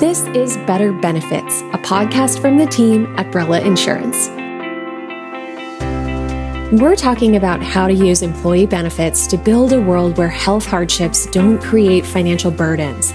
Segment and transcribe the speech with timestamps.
[0.00, 4.30] This is Better Benefits, a podcast from the team at Brella Insurance.
[6.80, 11.26] We're talking about how to use employee benefits to build a world where health hardships
[11.26, 13.12] don't create financial burdens.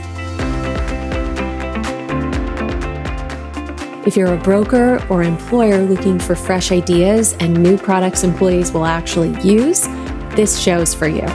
[4.05, 8.86] If you're a broker or employer looking for fresh ideas and new products employees will
[8.86, 9.88] actually use,
[10.36, 11.25] this show's for you.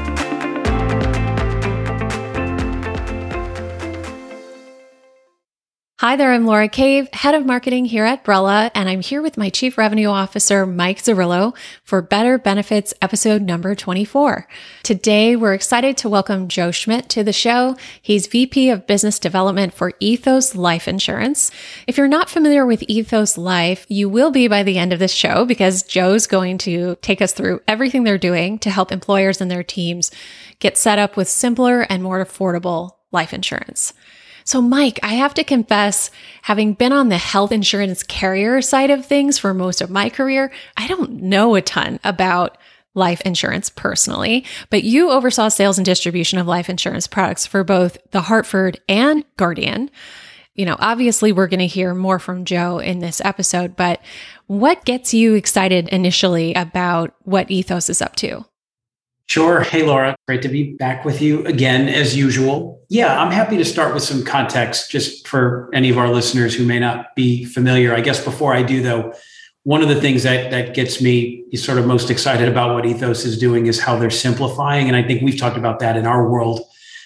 [6.01, 9.37] Hi there, I'm Laura Cave, Head of Marketing here at Brella, and I'm here with
[9.37, 11.55] my Chief Revenue Officer, Mike Zerillo,
[11.85, 14.49] for Better Benefits episode number 24.
[14.83, 17.77] Today, we're excited to welcome Joe Schmidt to the show.
[18.01, 21.51] He's VP of Business Development for Ethos Life Insurance.
[21.87, 25.13] If you're not familiar with Ethos Life, you will be by the end of this
[25.13, 29.51] show because Joe's going to take us through everything they're doing to help employers and
[29.51, 30.11] their teams
[30.61, 33.93] get set up with simpler and more affordable life insurance.
[34.51, 36.11] So, Mike, I have to confess,
[36.43, 40.51] having been on the health insurance carrier side of things for most of my career,
[40.77, 42.59] I don't know a ton about
[42.93, 47.97] life insurance personally, but you oversaw sales and distribution of life insurance products for both
[48.11, 49.89] the Hartford and Guardian.
[50.57, 54.03] You know, obviously, we're going to hear more from Joe in this episode, but
[54.49, 58.45] what gets you excited initially about what Ethos is up to?
[59.31, 59.61] Sure.
[59.61, 60.17] Hey, Laura.
[60.27, 62.83] Great to be back with you again, as usual.
[62.89, 66.67] Yeah, I'm happy to start with some context just for any of our listeners who
[66.67, 67.95] may not be familiar.
[67.95, 69.15] I guess before I do, though,
[69.63, 73.25] one of the things that, that gets me sort of most excited about what Ethos
[73.25, 74.89] is doing is how they're simplifying.
[74.89, 76.63] And I think we've talked about that in our world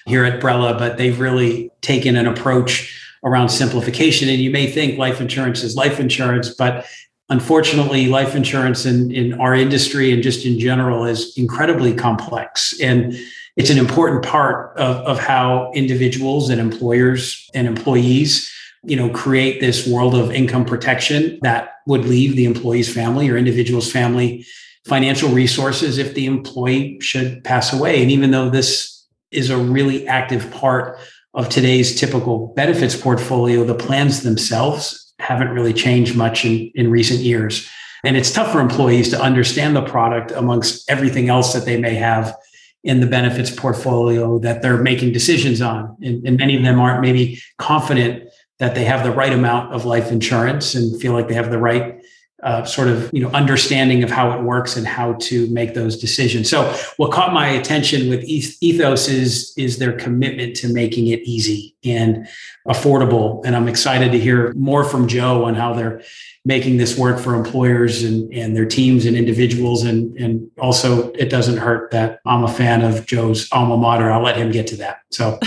[0.06, 4.30] here at Brella, but they've really taken an approach around simplification.
[4.30, 6.86] And you may think life insurance is life insurance, but
[7.30, 12.78] unfortunately, life insurance in, in our industry and just in general is incredibly complex.
[12.80, 13.16] And
[13.56, 18.50] it's an important part of, of how individuals and employers and employees
[18.86, 23.36] you know create this world of income protection that would leave the employee's family or
[23.36, 24.44] individual's family
[24.86, 30.06] financial resources if the employee should pass away and even though this is a really
[30.06, 30.98] active part
[31.32, 37.20] of today's typical benefits portfolio the plans themselves haven't really changed much in, in recent
[37.20, 37.68] years.
[38.04, 41.94] And it's tough for employees to understand the product amongst everything else that they may
[41.94, 42.36] have
[42.82, 45.96] in the benefits portfolio that they're making decisions on.
[46.02, 49.86] And, and, many of them aren't maybe confident that they have the right amount of
[49.86, 52.03] life insurance and feel like they have the right
[52.44, 55.98] uh, sort of you know understanding of how it works and how to make those
[55.98, 56.48] decisions.
[56.48, 61.74] So what caught my attention with Ethos is is their commitment to making it easy
[61.84, 62.28] and
[62.68, 63.44] affordable.
[63.44, 66.02] And I'm excited to hear more from Joe on how they're
[66.44, 69.82] making this work for employers and, and their teams and individuals.
[69.82, 74.10] And, and also it doesn't hurt that I'm a fan of Joe's alma mater.
[74.10, 75.00] I'll let him get to that.
[75.10, 75.38] So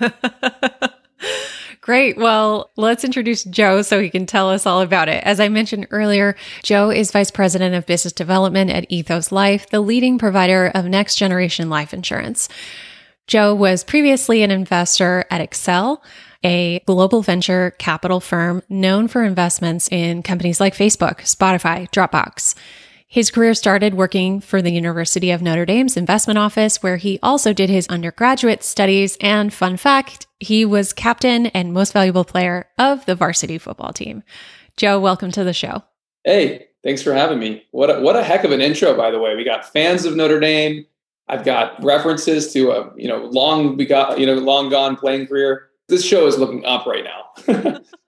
[1.82, 2.18] Great.
[2.18, 5.24] Well, let's introduce Joe so he can tell us all about it.
[5.24, 9.80] As I mentioned earlier, Joe is Vice President of Business Development at Ethos Life, the
[9.80, 12.50] leading provider of next generation life insurance.
[13.26, 16.02] Joe was previously an investor at Accel,
[16.44, 22.54] a global venture capital firm known for investments in companies like Facebook, Spotify, Dropbox.
[23.12, 27.52] His career started working for the University of Notre Dame's investment office, where he also
[27.52, 29.18] did his undergraduate studies.
[29.20, 34.22] And fun fact, he was captain and most valuable player of the varsity football team.
[34.76, 35.82] Joe, welcome to the show.
[36.22, 37.64] Hey, thanks for having me.
[37.72, 39.34] What a, what a heck of an intro, by the way.
[39.34, 40.86] We got fans of Notre Dame.
[41.26, 45.26] I've got references to a you know long we got you know long gone playing
[45.26, 45.70] career.
[45.88, 47.80] This show is looking up right now.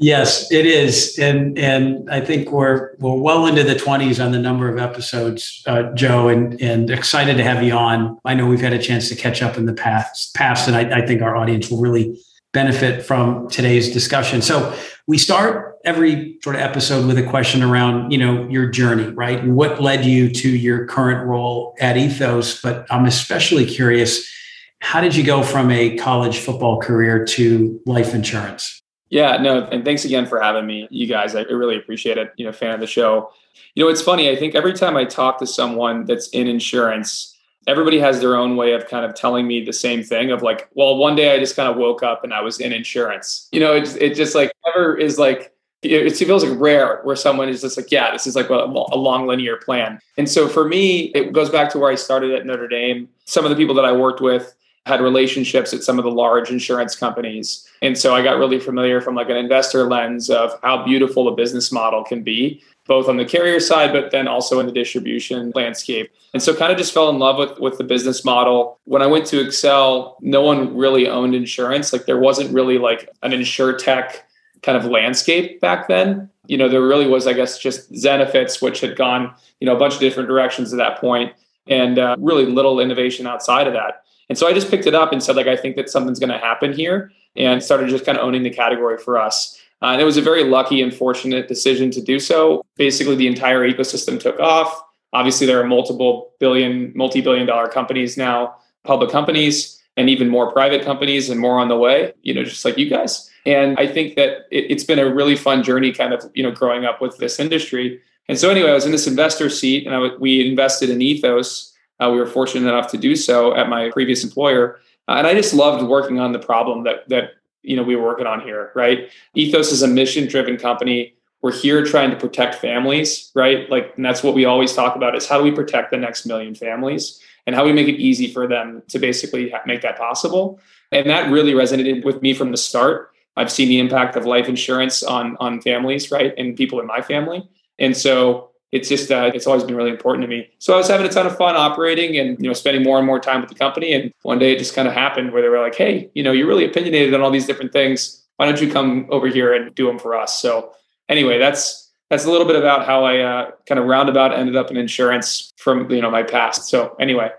[0.00, 4.38] Yes, it is, and and I think we're we're well into the twenties on the
[4.38, 8.16] number of episodes, uh, Joe, and and excited to have you on.
[8.24, 11.00] I know we've had a chance to catch up in the past, past, and I,
[11.00, 12.16] I think our audience will really
[12.52, 14.40] benefit from today's discussion.
[14.40, 14.72] So
[15.08, 19.44] we start every sort of episode with a question around you know your journey, right,
[19.44, 22.62] what led you to your current role at Ethos.
[22.62, 24.32] But I'm especially curious,
[24.80, 28.80] how did you go from a college football career to life insurance?
[29.10, 31.34] Yeah, no, and thanks again for having me, you guys.
[31.34, 32.32] I really appreciate it.
[32.36, 33.32] You know, fan of the show.
[33.74, 34.30] You know, it's funny.
[34.30, 38.56] I think every time I talk to someone that's in insurance, everybody has their own
[38.56, 41.38] way of kind of telling me the same thing of like, well, one day I
[41.38, 43.48] just kind of woke up and I was in insurance.
[43.52, 47.48] You know, it, it just like never is like, it, feels like rare where someone
[47.48, 50.00] is just like, yeah, this is like a, a long linear plan.
[50.16, 53.08] And so for me, it goes back to where I started at Notre Dame.
[53.26, 54.54] Some of the people that I worked with,
[54.86, 57.68] had relationships at some of the large insurance companies.
[57.82, 61.34] And so I got really familiar from like an investor lens of how beautiful a
[61.34, 65.52] business model can be both on the carrier side, but then also in the distribution
[65.54, 66.10] landscape.
[66.32, 68.80] And so kind of just fell in love with, with the business model.
[68.84, 71.92] When I went to Accel, no one really owned insurance.
[71.92, 74.26] Like there wasn't really like an insure tech
[74.62, 76.30] kind of landscape back then.
[76.46, 79.78] You know, there really was, I guess, just Zenefits, which had gone, you know, a
[79.78, 81.34] bunch of different directions at that point
[81.66, 84.02] and uh, really little innovation outside of that.
[84.28, 86.30] And so I just picked it up and said, like, I think that something's going
[86.30, 89.58] to happen here and started just kind of owning the category for us.
[89.80, 92.64] Uh, and it was a very lucky and fortunate decision to do so.
[92.76, 94.82] Basically, the entire ecosystem took off.
[95.12, 100.52] Obviously, there are multiple billion, multi billion dollar companies now, public companies, and even more
[100.52, 103.30] private companies, and more on the way, you know, just like you guys.
[103.46, 106.50] And I think that it, it's been a really fun journey kind of, you know,
[106.50, 108.00] growing up with this industry.
[108.28, 111.00] And so, anyway, I was in this investor seat and I w- we invested in
[111.00, 111.72] Ethos.
[112.00, 114.80] Uh, we were fortunate enough to do so at my previous employer.
[115.08, 118.04] Uh, and I just loved working on the problem that, that you know we were
[118.04, 119.10] working on here, right?
[119.34, 121.14] Ethos is a mission-driven company.
[121.40, 123.70] We're here trying to protect families, right?
[123.70, 126.26] Like, and that's what we always talk about is how do we protect the next
[126.26, 130.60] million families and how we make it easy for them to basically make that possible.
[130.92, 133.12] And that really resonated with me from the start.
[133.36, 137.00] I've seen the impact of life insurance on on families, right, and people in my
[137.00, 137.48] family.
[137.78, 140.50] And so it's just uh, it's always been really important to me.
[140.58, 143.06] So I was having a ton of fun operating and you know spending more and
[143.06, 143.92] more time with the company.
[143.92, 146.32] And one day it just kind of happened where they were like, "Hey, you know,
[146.32, 148.24] you're really opinionated on all these different things.
[148.36, 150.72] Why don't you come over here and do them for us?" So
[151.08, 154.70] anyway, that's that's a little bit about how I uh, kind of roundabout ended up
[154.70, 156.68] in insurance from you know my past.
[156.68, 157.30] So anyway.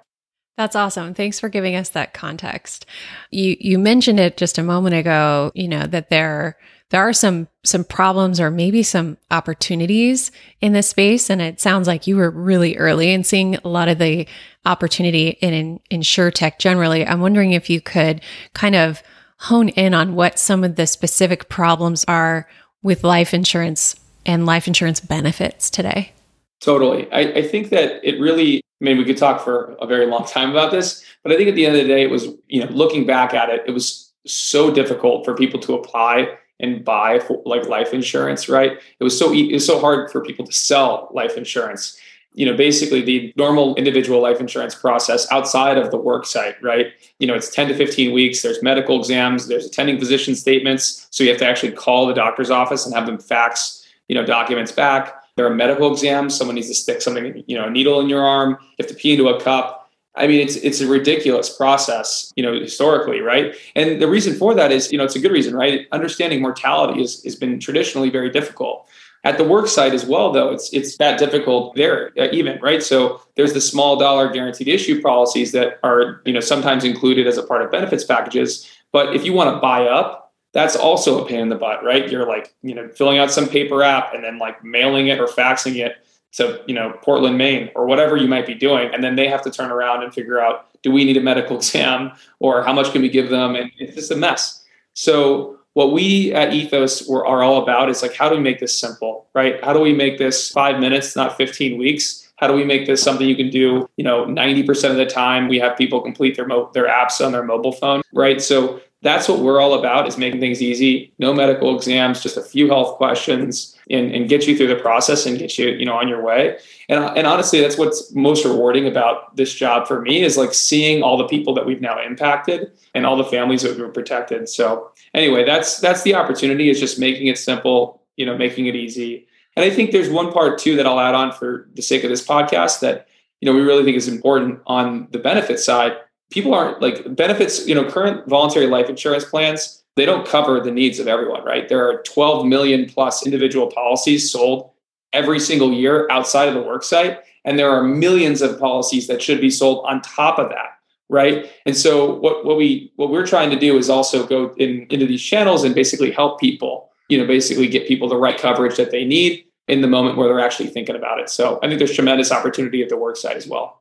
[0.57, 1.13] That's awesome.
[1.13, 2.85] Thanks for giving us that context.
[3.31, 6.57] You you mentioned it just a moment ago, you know, that there
[6.89, 10.31] there are some some problems or maybe some opportunities
[10.61, 11.29] in this space.
[11.29, 14.27] And it sounds like you were really early in seeing a lot of the
[14.65, 17.05] opportunity in, in insure tech generally.
[17.05, 18.21] I'm wondering if you could
[18.53, 19.03] kind of
[19.39, 22.47] hone in on what some of the specific problems are
[22.81, 23.95] with life insurance
[24.25, 26.11] and life insurance benefits today.
[26.59, 27.09] Totally.
[27.11, 30.25] I, I think that it really I mean, we could talk for a very long
[30.25, 32.63] time about this, but I think at the end of the day, it was, you
[32.63, 37.21] know, looking back at it, it was so difficult for people to apply and buy
[37.45, 38.73] like life insurance, right?
[38.99, 41.99] It was so it was so hard for people to sell life insurance.
[42.33, 46.87] You know, basically the normal individual life insurance process outside of the work site, right?
[47.17, 48.41] You know, it's 10 to 15 weeks.
[48.41, 51.07] There's medical exams, there's attending physician statements.
[51.09, 54.25] So you have to actually call the doctor's office and have them fax, you know,
[54.25, 55.15] documents back.
[55.35, 56.35] There are medical exams.
[56.35, 58.57] Someone needs to stick something, you know, a needle in your arm.
[58.61, 59.78] You have to pee into a cup
[60.19, 63.55] I mean, it's it's a ridiculous process, you know, historically, right?
[63.75, 65.87] And the reason for that is, you know, it's a good reason, right?
[65.91, 68.87] Understanding mortality has, has been traditionally very difficult.
[69.23, 72.83] At the work site as well, though, it's it's that difficult there, uh, even right.
[72.83, 77.37] So there's the small dollar guaranteed issue policies that are, you know, sometimes included as
[77.37, 78.69] a part of benefits packages.
[78.91, 82.09] But if you want to buy up, that's also a pain in the butt, right?
[82.09, 85.27] You're like, you know, filling out some paper app and then like mailing it or
[85.27, 85.97] faxing it
[86.33, 89.41] to you know Portland, Maine, or whatever you might be doing, and then they have
[89.43, 92.91] to turn around and figure out do we need a medical exam or how much
[92.91, 94.63] can we give them, and it's just a mess.
[94.93, 98.59] So what we at Ethos were, are all about is like how do we make
[98.59, 99.63] this simple, right?
[99.63, 102.31] How do we make this five minutes, not 15 weeks?
[102.37, 105.49] How do we make this something you can do, you know, 90% of the time?
[105.49, 108.41] We have people complete their mo- their apps on their mobile phone, right?
[108.41, 111.13] So that's what we're all about is making things easy.
[111.19, 115.25] No medical exams just a few health questions and, and get you through the process
[115.25, 116.57] and get you you know on your way.
[116.89, 121.01] And, and honestly that's what's most rewarding about this job for me is like seeing
[121.01, 124.49] all the people that we've now impacted and all the families that we've protected.
[124.49, 128.75] So anyway that's that's the opportunity is just making it simple you know making it
[128.75, 129.27] easy.
[129.55, 132.09] And i think there's one part too that i'll add on for the sake of
[132.09, 133.07] this podcast that
[133.39, 135.93] you know we really think is important on the benefit side
[136.29, 140.71] people aren't like benefits, you know, current voluntary life insurance plans, they don't cover the
[140.71, 141.67] needs of everyone, right?
[141.67, 144.71] There are 12 million plus individual policies sold
[145.13, 147.19] every single year outside of the worksite.
[147.45, 150.77] And there are millions of policies that should be sold on top of that.
[151.11, 151.49] Right.
[151.65, 155.07] And so what, what we what we're trying to do is also go in, into
[155.07, 158.91] these channels and basically help people, you know, basically get people the right coverage that
[158.91, 161.27] they need in the moment where they're actually thinking about it.
[161.27, 163.78] So I think there's tremendous opportunity at the worksite as well.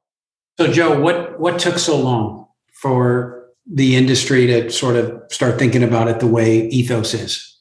[0.59, 5.85] So, Joe, what what took so long for the industry to sort of start thinking
[5.85, 7.57] about it the way ethos is?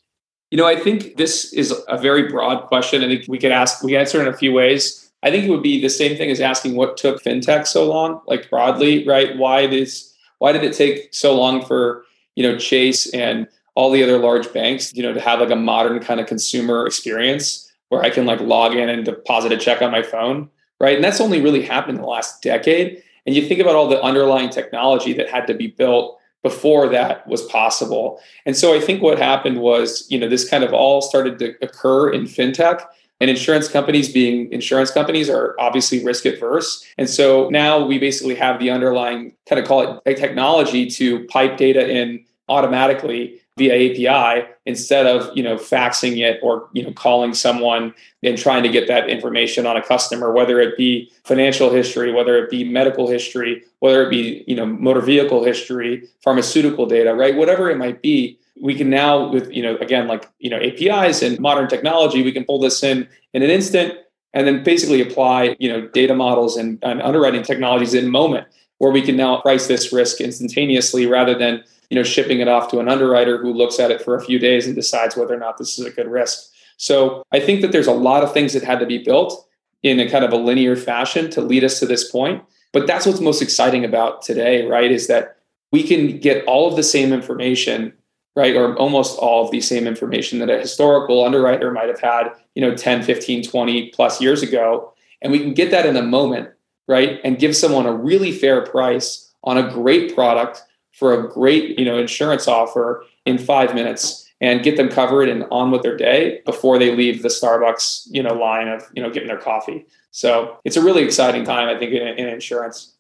[0.50, 3.04] You know, I think this is a very broad question.
[3.04, 5.12] I think we could ask, we answer in a few ways.
[5.22, 8.22] I think it would be the same thing as asking what took fintech so long,
[8.26, 9.38] like broadly, right?
[9.38, 10.12] Why this?
[10.40, 12.04] Why did it take so long for
[12.36, 15.56] you know Chase and all the other large banks, you know, to have like a
[15.56, 19.84] modern kind of consumer experience where I can like log in and deposit a check
[19.84, 20.50] on my phone?
[20.80, 20.96] Right?
[20.96, 23.04] And that's only really happened in the last decade.
[23.26, 27.28] And you think about all the underlying technology that had to be built before that
[27.28, 28.22] was possible.
[28.46, 31.56] And so I think what happened was, you know, this kind of all started to
[31.62, 32.86] occur in fintech
[33.20, 36.86] And insurance companies, being insurance companies, are obviously risk adverse.
[36.98, 41.58] And so now we basically have the underlying kind of call it technology to pipe
[41.58, 47.34] data in automatically via API instead of you know faxing it or you know calling
[47.34, 52.12] someone and trying to get that information on a customer, whether it be financial history,
[52.14, 57.14] whether it be medical history, whether it be you know motor vehicle history, pharmaceutical data,
[57.14, 57.36] right?
[57.36, 61.22] Whatever it might be, we can now with you know again like you know APIs
[61.24, 63.96] and modern technology, we can pull this in in an instant
[64.34, 68.46] and then basically apply you know data models and, and underwriting technologies in moment
[68.80, 72.70] where we can now price this risk instantaneously rather than you know, shipping it off
[72.72, 75.40] to an underwriter who looks at it for a few days and decides whether or
[75.40, 76.52] not this is a good risk.
[76.78, 79.48] So I think that there's a lot of things that had to be built
[79.84, 82.44] in a kind of a linear fashion to lead us to this point.
[82.74, 84.92] But that's what's most exciting about today, right?
[84.92, 85.38] Is that
[85.72, 87.94] we can get all of the same information,
[88.36, 88.56] right?
[88.56, 92.62] Or almost all of the same information that a historical underwriter might have had, you
[92.62, 94.94] know, 10, 15, 20 plus years ago.
[95.22, 96.50] And we can get that in a moment,
[96.88, 97.20] right?
[97.24, 100.64] And give someone a really fair price on a great product
[100.94, 105.46] for a great you know insurance offer in five minutes and get them covered and
[105.52, 109.10] on with their day before they leave the Starbucks you know line of you know
[109.10, 109.86] getting their coffee.
[110.12, 112.96] So it's a really exciting time, I think, in, in insurance.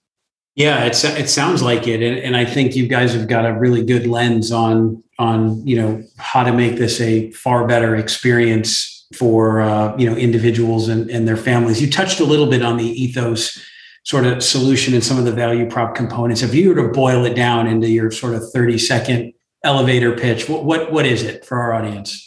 [0.56, 3.53] Yeah, it's it sounds like it, and, and I think you guys have got a
[3.53, 9.06] really good lens on on you know how to make this a far better experience
[9.15, 11.82] for uh, you know individuals and, and their families.
[11.82, 13.63] You touched a little bit on the ethos
[14.08, 16.42] sort of solution and some of the value prop components.
[16.42, 19.34] If you were to boil it down into your sort of 30 second
[19.66, 22.24] elevator pitch, what, what, what is it for our audience?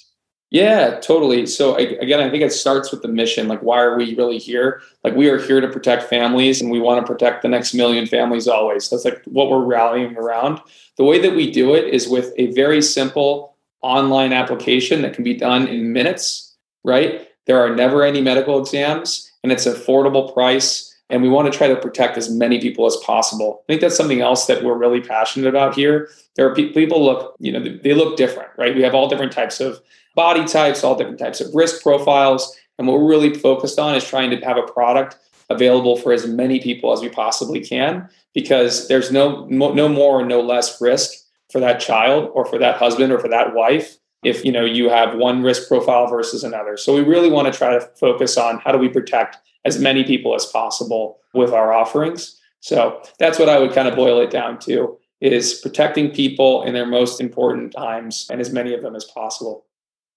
[0.51, 1.47] Yeah, totally.
[1.47, 3.49] So again, I think it starts with the mission.
[3.49, 4.83] Like, why are we really here?
[5.05, 8.07] Like, we are here to protect families, and we want to protect the next million
[8.07, 8.91] families always.
[8.91, 10.61] That's like what we're rallying around.
[10.99, 15.25] The way that we do it is with a very simple online application that can
[15.25, 16.57] be done in minutes.
[16.85, 17.29] Right?
[17.47, 21.69] There are never any medical exams, and it's affordable price and we want to try
[21.69, 23.63] to protect as many people as possible.
[23.65, 26.11] I think that's something else that we're really passionate about here.
[26.37, 28.75] There are pe- people look, you know, they look different, right?
[28.75, 29.81] We have all different types of
[30.15, 34.05] body types, all different types of risk profiles, and what we're really focused on is
[34.05, 35.17] trying to have a product
[35.51, 40.25] available for as many people as we possibly can because there's no no more or
[40.25, 41.13] no less risk
[41.51, 44.89] for that child or for that husband or for that wife if you know you
[44.89, 46.77] have one risk profile versus another.
[46.77, 50.05] So we really want to try to focus on how do we protect as many
[50.05, 52.39] people as possible with our offerings.
[52.61, 56.73] So that's what I would kind of boil it down to is protecting people in
[56.73, 59.67] their most important times and as many of them as possible.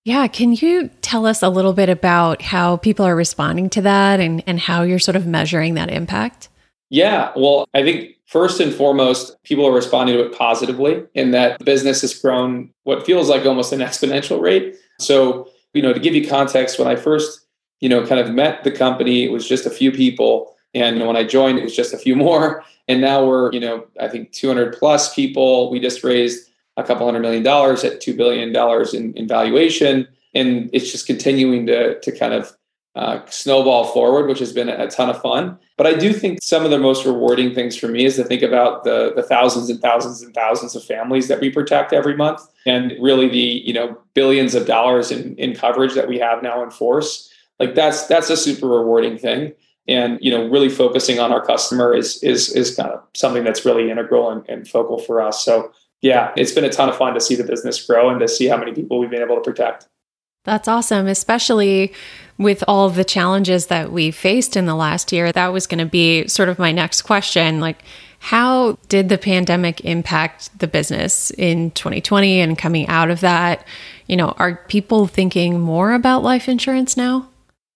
[0.05, 4.19] Yeah, can you tell us a little bit about how people are responding to that
[4.19, 6.49] and, and how you're sort of measuring that impact?
[6.93, 11.57] Yeah, well, I think first and foremost, people are responding to it positively in that
[11.57, 14.75] the business has grown what feels like almost an exponential rate.
[14.99, 17.43] So, you know, to give you context, when I first
[17.83, 19.25] you know, kind of met the company.
[19.25, 20.55] It was just a few people.
[20.73, 22.63] And when I joined, it was just a few more.
[22.87, 25.69] And now we're, you know, I think 200 plus people.
[25.69, 28.55] We just raised a couple hundred million dollars at $2 billion
[28.95, 30.07] in, in valuation.
[30.33, 32.55] And it's just continuing to, to kind of
[32.95, 35.57] uh, snowball forward, which has been a ton of fun.
[35.77, 38.43] But I do think some of the most rewarding things for me is to think
[38.43, 42.41] about the, the thousands and thousands and thousands of families that we protect every month
[42.65, 46.63] and really the you know billions of dollars in, in coverage that we have now
[46.63, 47.31] in force.
[47.59, 49.53] Like that's that's a super rewarding thing.
[49.87, 53.65] And you know really focusing on our customer is is is kind of something that's
[53.65, 55.43] really integral and, and, focal for us.
[55.43, 55.71] So
[56.01, 58.47] yeah it's been a ton of fun to see the business grow and to see
[58.47, 59.87] how many people we've been able to protect.
[60.45, 61.93] That's awesome especially
[62.43, 65.85] with all the challenges that we faced in the last year that was going to
[65.85, 67.83] be sort of my next question like
[68.19, 73.65] how did the pandemic impact the business in 2020 and coming out of that
[74.07, 77.27] you know are people thinking more about life insurance now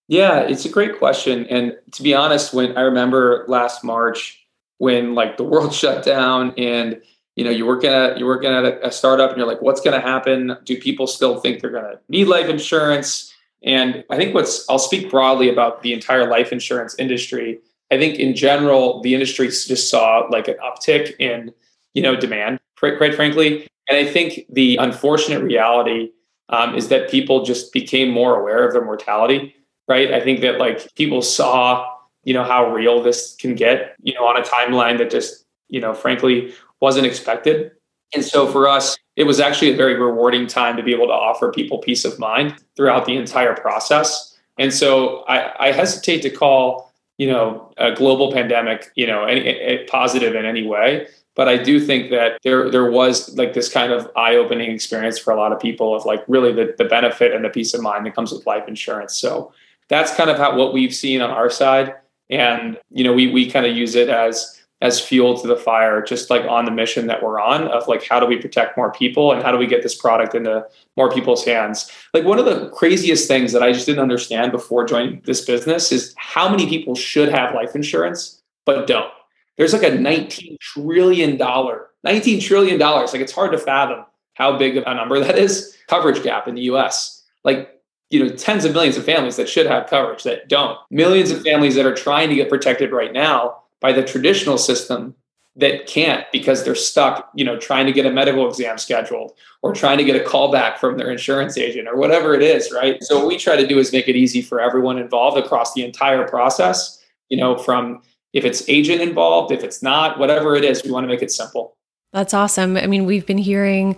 [0.07, 1.45] yeah, it's a great question.
[1.47, 4.43] And to be honest, when I remember last March
[4.77, 7.01] when like the world shut down and
[7.35, 9.81] you know you're working at you're working at a, a startup and you're like, what's
[9.81, 10.57] going to happen?
[10.63, 13.26] Do people still think they're going to need life insurance?
[13.63, 17.59] And I think what's I'll speak broadly about the entire life insurance industry.
[17.91, 21.53] I think in general the industry just saw like an uptick in
[21.93, 23.67] you know demand, quite frankly.
[23.89, 26.11] And I think the unfortunate reality
[26.49, 29.53] um, is that people just became more aware of their mortality
[29.87, 30.13] right?
[30.13, 31.89] I think that like people saw,
[32.23, 35.79] you know, how real this can get, you know, on a timeline that just, you
[35.79, 37.71] know, frankly wasn't expected.
[38.13, 41.13] And so for us, it was actually a very rewarding time to be able to
[41.13, 44.37] offer people peace of mind throughout the entire process.
[44.57, 49.59] And so I, I hesitate to call, you know, a global pandemic, you know, any,
[49.59, 51.07] any, positive in any way.
[51.35, 55.31] But I do think that there there was like this kind of eye-opening experience for
[55.31, 58.05] a lot of people of like really the, the benefit and the peace of mind
[58.05, 59.15] that comes with life insurance.
[59.15, 59.51] So
[59.87, 61.93] that's kind of how what we've seen on our side.
[62.29, 66.03] And, you know, we, we kind of use it as, as fuel to the fire,
[66.03, 68.91] just like on the mission that we're on of like, how do we protect more
[68.91, 70.63] people and how do we get this product into
[70.95, 71.91] more people's hands?
[72.13, 75.91] Like, one of the craziest things that I just didn't understand before joining this business
[75.91, 79.11] is how many people should have life insurance, but don't.
[79.57, 82.79] There's like a $19 trillion, $19 trillion.
[82.79, 84.05] Like, it's hard to fathom
[84.35, 87.23] how big of a number that is coverage gap in the US.
[87.43, 87.81] Like,
[88.11, 90.77] you know, tens of millions of families that should have coverage that don't.
[90.91, 95.15] Millions of families that are trying to get protected right now by the traditional system
[95.55, 99.31] that can't because they're stuck, you know, trying to get a medical exam scheduled
[99.63, 102.71] or trying to get a call back from their insurance agent or whatever it is,
[102.71, 103.03] right?
[103.03, 105.83] So what we try to do is make it easy for everyone involved across the
[105.83, 108.03] entire process, you know, from
[108.33, 111.31] if it's agent involved, if it's not, whatever it is, we want to make it
[111.31, 111.75] simple.
[112.13, 112.77] That's awesome.
[112.77, 113.97] I mean, we've been hearing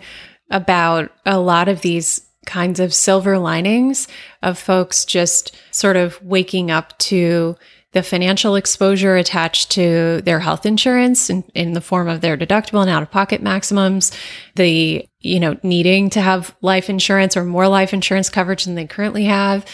[0.50, 4.08] about a lot of these kinds of silver linings
[4.42, 7.56] of folks just sort of waking up to
[7.92, 12.82] the financial exposure attached to their health insurance in, in the form of their deductible
[12.82, 14.12] and out of pocket maximums,
[14.56, 18.86] the, you know, needing to have life insurance or more life insurance coverage than they
[18.86, 19.66] currently have.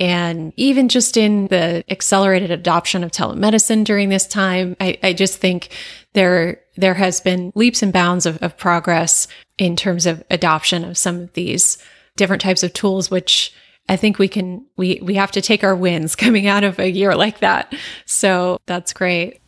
[0.00, 5.38] And even just in the accelerated adoption of telemedicine during this time, I, I just
[5.38, 5.70] think
[6.14, 10.96] there, there has been leaps and bounds of, of progress in terms of adoption of
[10.96, 11.78] some of these
[12.16, 13.52] different types of tools, which
[13.88, 16.90] I think we can we we have to take our wins coming out of a
[16.90, 17.74] year like that.
[18.06, 19.40] So that's great.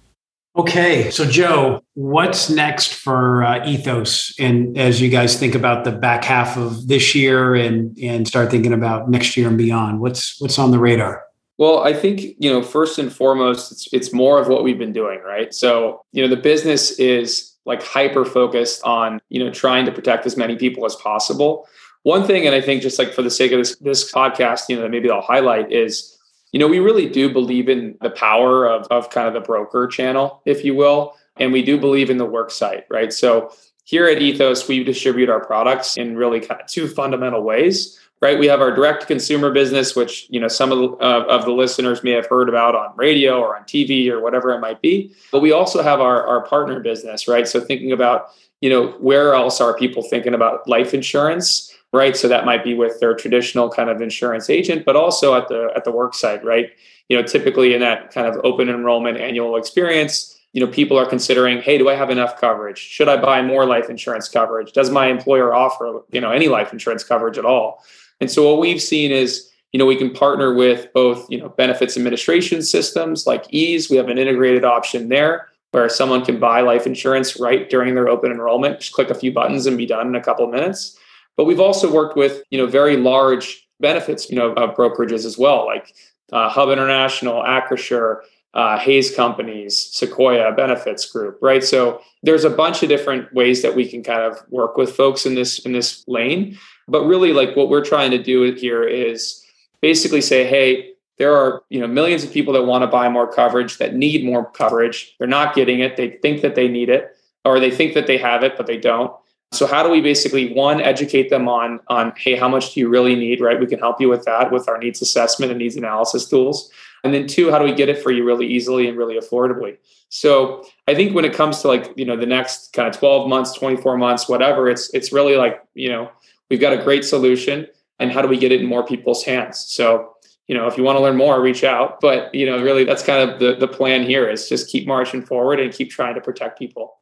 [0.56, 4.34] Okay, so Joe, what's next for uh, Ethos?
[4.38, 8.50] And as you guys think about the back half of this year and and start
[8.50, 11.22] thinking about next year and beyond, what's what's on the radar?
[11.58, 14.92] Well, I think you know first and foremost, it's it's more of what we've been
[14.92, 15.54] doing, right?
[15.54, 20.26] So you know the business is like hyper focused on you know trying to protect
[20.26, 21.68] as many people as possible
[22.02, 24.76] one thing, and I think just like for the sake of this this podcast, you
[24.76, 26.18] know, that maybe I'll highlight is,
[26.52, 29.86] you know, we really do believe in the power of of kind of the broker
[29.86, 33.12] channel, if you will, and we do believe in the work site, right?
[33.12, 33.52] So
[33.84, 38.38] here at Ethos, we distribute our products in really kind of two fundamental ways right?
[38.38, 41.52] We have our direct consumer business which you know some of the, uh, of the
[41.52, 45.14] listeners may have heard about on radio or on tv or whatever it might be
[45.32, 47.48] but we also have our, our partner business right?
[47.48, 52.16] So thinking about you know where else are people thinking about life insurance right?
[52.16, 55.70] So that might be with their traditional kind of insurance agent, but also at the
[55.76, 56.70] at the work site, right?
[57.08, 61.06] You know, typically in that kind of open enrollment annual experience, you know, people are
[61.06, 62.78] considering, hey, do I have enough coverage?
[62.78, 64.72] Should I buy more life insurance coverage?
[64.72, 67.84] Does my employer offer, you know, any life insurance coverage at all?
[68.20, 71.48] And so what we've seen is, you know, we can partner with both, you know,
[71.48, 73.88] benefits administration systems like Ease.
[73.88, 78.08] We have an integrated option there where someone can buy life insurance right during their
[78.08, 80.98] open enrollment, just click a few buttons and be done in a couple of minutes.
[81.36, 85.38] But we've also worked with, you know, very large benefits, you know, uh, brokerages as
[85.38, 85.94] well, like
[86.32, 88.20] uh, Hub International, Acrisure,
[88.54, 91.62] uh, Hays Companies, Sequoia Benefits Group, right?
[91.62, 95.24] So there's a bunch of different ways that we can kind of work with folks
[95.24, 96.58] in this in this lane.
[96.88, 99.44] But really, like what we're trying to do here is
[99.80, 103.30] basically say, hey, there are you know millions of people that want to buy more
[103.30, 105.14] coverage that need more coverage.
[105.18, 105.96] They're not getting it.
[105.96, 108.78] They think that they need it, or they think that they have it, but they
[108.78, 109.14] don't.
[109.52, 112.88] So how do we basically one educate them on on hey how much do you
[112.88, 113.58] really need right?
[113.58, 116.70] We can help you with that with our needs assessment and needs analysis tools.
[117.02, 119.78] And then two, how do we get it for you really easily and really affordably?
[120.10, 123.28] So I think when it comes to like you know the next kind of 12
[123.28, 126.10] months, 24 months, whatever, it's it's really like you know
[126.48, 127.66] we've got a great solution
[127.98, 129.58] and how do we get it in more people's hands?
[129.58, 130.14] So
[130.46, 132.00] you know if you want to learn more, reach out.
[132.00, 135.22] But you know really that's kind of the the plan here is just keep marching
[135.22, 136.99] forward and keep trying to protect people.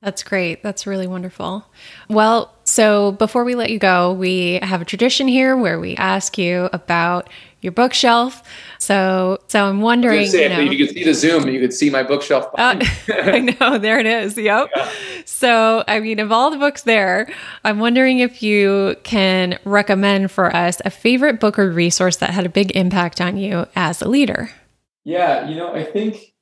[0.00, 0.62] That's great.
[0.62, 1.64] That's really wonderful.
[2.08, 6.38] Well, so before we let you go, we have a tradition here where we ask
[6.38, 7.28] you about
[7.62, 8.44] your bookshelf.
[8.78, 10.28] So, so I'm wondering.
[10.28, 12.46] Say, you, know, you could see the Zoom, you could see my bookshelf.
[12.54, 14.38] Uh, I know, there it is.
[14.38, 14.70] Yep.
[14.76, 14.90] Yeah.
[15.24, 17.28] So, I mean, of all the books there,
[17.64, 22.46] I'm wondering if you can recommend for us a favorite book or resource that had
[22.46, 24.50] a big impact on you as a leader.
[25.04, 26.34] Yeah, you know, I think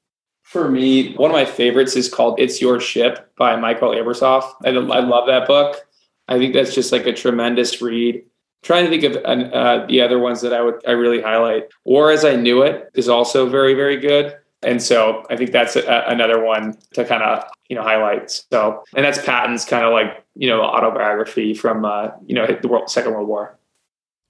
[0.47, 4.53] for me, one of my favorites is called It's Your Ship by Michael Abrashoff.
[4.65, 5.85] I, I love that book.
[6.29, 8.15] I think that's just like a tremendous read.
[8.15, 8.23] I'm
[8.63, 11.65] trying to think of uh, the other ones that I would I really highlight.
[11.85, 15.75] War as I Knew It is also very very good, and so I think that's
[15.75, 18.31] a, another one to kind of you know highlight.
[18.31, 22.69] So and that's Patton's kind of like you know autobiography from uh, you know the
[22.69, 23.56] World, Second World War.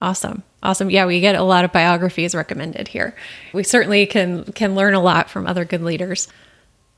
[0.01, 0.43] Awesome.
[0.61, 0.89] Awesome.
[0.89, 3.15] Yeah, we get a lot of biographies recommended here.
[3.53, 6.27] We certainly can can learn a lot from other good leaders.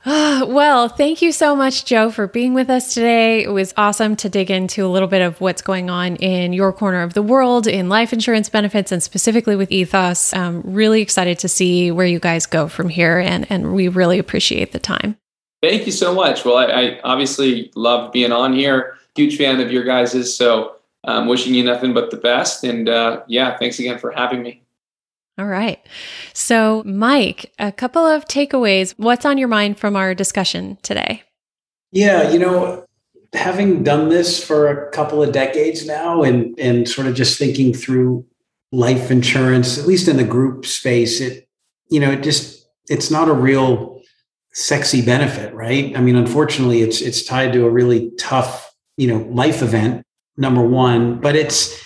[0.05, 3.43] well, thank you so much, Joe, for being with us today.
[3.43, 6.71] It was awesome to dig into a little bit of what's going on in your
[6.71, 10.33] corner of the world in life insurance benefits and specifically with Ethos.
[10.33, 14.19] I'm really excited to see where you guys go from here, and, and we really
[14.19, 15.17] appreciate the time.
[15.62, 16.45] Thank you so much.
[16.45, 18.95] Well, I, I obviously loved being on here.
[19.15, 20.33] Huge fan of your guys's.
[20.33, 22.63] So, um, wishing you nothing but the best.
[22.63, 24.63] And uh, yeah, thanks again for having me.
[25.38, 25.79] All right.
[26.33, 28.93] So, Mike, a couple of takeaways.
[28.97, 31.23] What's on your mind from our discussion today?
[31.91, 32.85] Yeah, you know,
[33.33, 37.73] having done this for a couple of decades now and and sort of just thinking
[37.73, 38.25] through
[38.73, 41.47] life insurance, at least in the group space, it
[41.89, 44.01] you know, it just it's not a real
[44.51, 45.95] sexy benefit, right?
[45.97, 50.03] I mean, unfortunately, it's it's tied to a really tough, you know, life event
[50.39, 51.80] number 1, but it's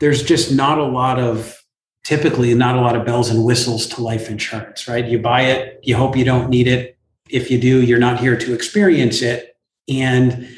[0.00, 1.56] there's just not a lot of
[2.04, 5.06] typically not a lot of bells and whistles to life insurance, right?
[5.06, 6.98] You buy it, you hope you don't need it.
[7.28, 9.56] If you do, you're not here to experience it.
[9.88, 10.48] And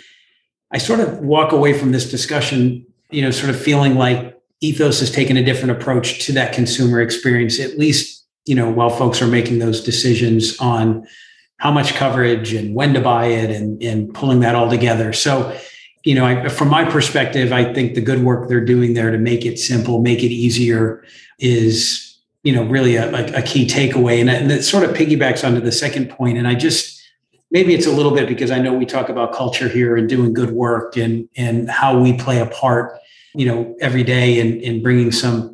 [0.71, 5.01] I sort of walk away from this discussion, you know, sort of feeling like Ethos
[5.01, 9.21] has taken a different approach to that consumer experience, at least, you know, while folks
[9.21, 11.07] are making those decisions on
[11.59, 15.13] how much coverage and when to buy it and, and pulling that all together.
[15.13, 15.57] So
[16.05, 19.19] you know, I, from my perspective, I think the good work they're doing there to
[19.19, 21.05] make it simple, make it easier,
[21.39, 24.21] is you know really a, a key takeaway.
[24.21, 26.39] And, it sort of piggybacks onto the second point.
[26.39, 27.01] And I just
[27.51, 30.33] maybe it's a little bit because I know we talk about culture here and doing
[30.33, 32.99] good work and and how we play a part,
[33.35, 35.53] you know, every day in in bringing some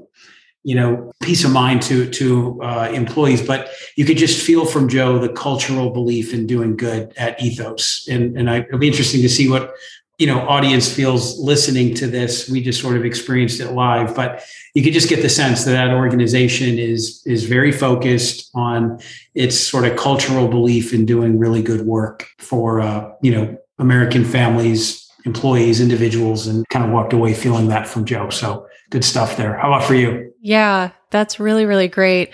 [0.65, 4.89] you know peace of mind to to uh, employees but you could just feel from
[4.89, 9.23] joe the cultural belief in doing good at ethos and and I, it'll be interesting
[9.23, 9.73] to see what
[10.18, 14.44] you know audience feels listening to this we just sort of experienced it live but
[14.74, 18.98] you could just get the sense that that organization is is very focused on
[19.35, 24.24] its sort of cultural belief in doing really good work for uh, you know american
[24.24, 28.31] families employees individuals and kind of walked away feeling that from joe.
[28.31, 29.59] So good stuff there.
[29.59, 30.33] How about for you?
[30.40, 32.33] Yeah that's really really great.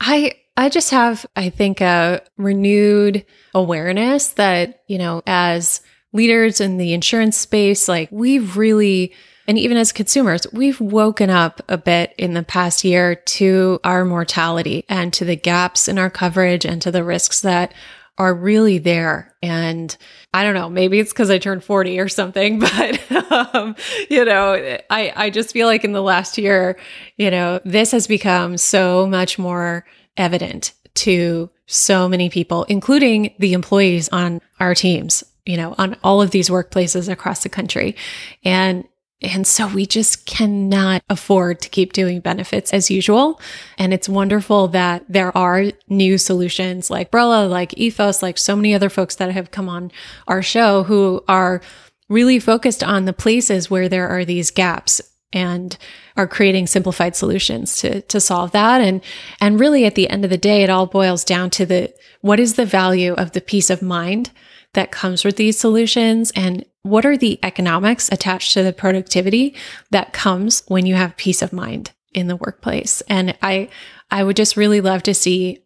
[0.00, 5.80] I I just have, I think, a renewed awareness that, you know, as
[6.14, 9.12] leaders in the insurance space, like we've really,
[9.46, 14.04] and even as consumers, we've woken up a bit in the past year to our
[14.06, 17.74] mortality and to the gaps in our coverage and to the risks that
[18.16, 19.34] are really there.
[19.42, 19.94] And
[20.32, 23.74] I don't know, maybe it's because I turned 40 or something, but, um,
[24.08, 26.78] you know, I, I just feel like in the last year,
[27.16, 29.84] you know, this has become so much more
[30.16, 36.22] evident to so many people, including the employees on our teams you know, on all
[36.22, 37.96] of these workplaces across the country.
[38.44, 38.86] And
[39.22, 43.40] and so we just cannot afford to keep doing benefits as usual.
[43.78, 48.74] And it's wonderful that there are new solutions like Brella, like Ethos, like so many
[48.74, 49.90] other folks that have come on
[50.28, 51.62] our show who are
[52.08, 55.00] really focused on the places where there are these gaps
[55.32, 55.78] and
[56.16, 59.00] are creating simplified solutions to to solve that and
[59.40, 61.92] and really at the end of the day it all boils down to the
[62.24, 64.30] what is the value of the peace of mind
[64.72, 69.54] that comes with these solutions and what are the economics attached to the productivity
[69.90, 73.68] that comes when you have peace of mind in the workplace and i
[74.10, 75.62] i would just really love to see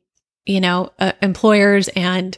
[0.47, 2.37] you know uh, employers and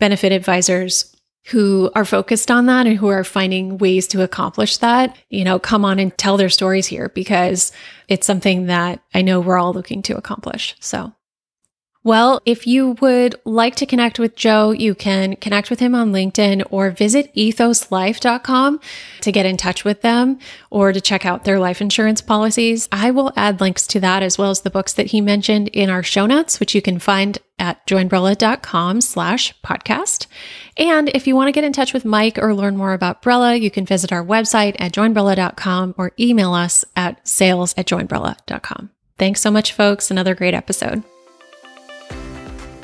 [0.00, 1.14] benefit advisors
[1.48, 5.58] who are focused on that and who are finding ways to accomplish that, you know,
[5.58, 7.72] come on and tell their stories here because
[8.06, 10.76] it's something that I know we're all looking to accomplish.
[10.78, 11.14] So
[12.04, 16.12] well, if you would like to connect with Joe, you can connect with him on
[16.12, 18.80] LinkedIn or visit ethoslife.com
[19.20, 20.38] to get in touch with them
[20.70, 22.88] or to check out their life insurance policies.
[22.92, 25.90] I will add links to that as well as the books that he mentioned in
[25.90, 30.28] our show notes, which you can find at joinbrella.com slash podcast.
[30.76, 33.60] And if you want to get in touch with Mike or learn more about Brella,
[33.60, 38.90] you can visit our website at joinbrella.com or email us at sales at joinbrella.com.
[39.18, 40.12] Thanks so much, folks.
[40.12, 41.02] Another great episode.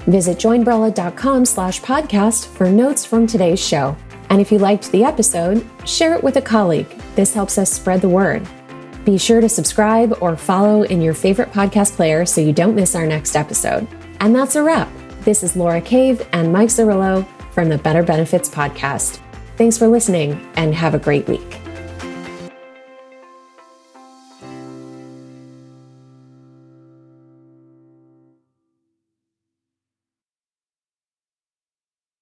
[0.07, 3.97] Visit joinbrella.com slash podcast for notes from today's show.
[4.31, 6.89] And if you liked the episode, share it with a colleague.
[7.15, 8.47] This helps us spread the word.
[9.05, 12.95] Be sure to subscribe or follow in your favorite podcast player so you don't miss
[12.95, 13.87] our next episode.
[14.21, 14.91] And that's a wrap.
[15.21, 19.21] This is Laura Cave and Mike Zerillo from the Better Benefits Podcast.
[19.57, 21.64] Thanks for listening and have a great week.